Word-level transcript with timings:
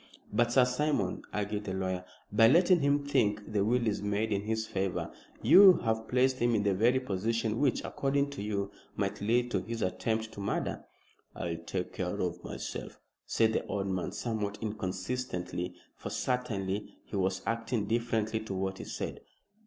"But, 0.33 0.51
Sir 0.51 0.65
Simon," 0.65 1.21
argued 1.31 1.65
the 1.65 1.75
lawyer, 1.75 2.03
"by 2.31 2.47
letting 2.47 2.79
him 2.79 3.05
think 3.05 3.53
the 3.53 3.63
will 3.63 3.85
is 3.85 4.01
made 4.01 4.31
in 4.31 4.41
his 4.41 4.65
favor, 4.65 5.11
you 5.43 5.73
have 5.83 6.07
placed 6.07 6.39
him 6.39 6.55
in 6.55 6.63
the 6.63 6.73
very 6.73 6.99
position 6.99 7.59
which, 7.59 7.83
according 7.83 8.31
to 8.31 8.41
you, 8.41 8.71
might 8.95 9.21
lead 9.21 9.51
to 9.51 9.61
his 9.61 9.83
attempt 9.83 10.31
to 10.31 10.39
murder." 10.39 10.83
"I'll 11.35 11.55
take 11.55 11.93
care 11.93 12.19
of 12.19 12.43
myself," 12.43 12.99
said 13.27 13.53
the 13.53 13.63
old 13.67 13.89
man, 13.89 14.11
somewhat 14.11 14.57
inconsistently, 14.59 15.75
for 15.95 16.09
certainly 16.09 16.97
he 17.05 17.15
was 17.15 17.43
acting 17.45 17.85
differently 17.85 18.39
to 18.39 18.55
what 18.55 18.79
he 18.79 18.85
said. 18.85 19.21